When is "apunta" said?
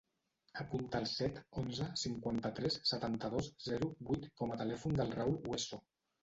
0.61-1.01